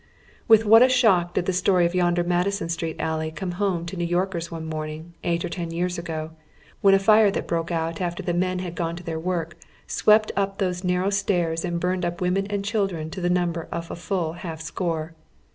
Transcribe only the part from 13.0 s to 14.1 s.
to the number of a